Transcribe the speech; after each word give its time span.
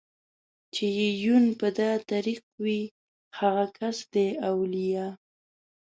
چې 0.73 0.85
يې 0.97 1.09
يون 1.23 1.45
په 1.59 1.67
دا 1.79 1.91
طريق 2.11 2.43
وي 2.63 2.79
هغه 3.37 3.65
کس 3.77 3.97
دئ 4.13 4.29
اوليا 4.49 5.07